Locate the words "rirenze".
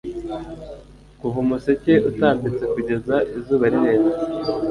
3.71-4.13